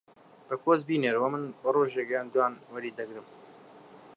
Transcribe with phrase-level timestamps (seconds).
[0.47, 3.27] بە پۆست بینێرە و من بە ڕۆژێک یان دووان وەری دەگرم.